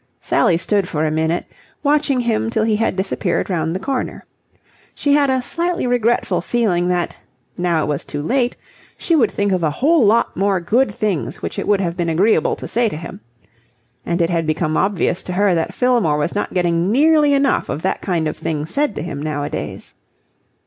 [0.19, 1.45] Sally stood for a minute,
[1.83, 4.25] watching him till he had disappeared round the corner.
[4.95, 7.15] She had a slightly regretful feeling that,
[7.55, 8.55] now it was too late,
[8.97, 12.09] she would think of a whole lot more good things which it would have been
[12.09, 13.19] agreeable to say to him.
[14.03, 17.83] And it had become obvious to her that Fillmore was not getting nearly enough of
[17.83, 19.93] that kind of thing said to him nowadays.